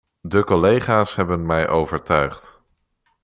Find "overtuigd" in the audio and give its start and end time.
1.69-2.61